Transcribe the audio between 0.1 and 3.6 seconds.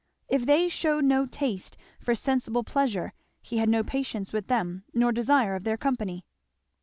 If they shewed no taste for sensible pleasure he